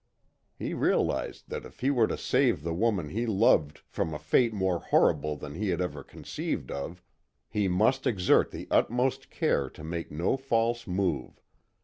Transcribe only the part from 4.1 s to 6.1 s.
a fate more horrible than he had ever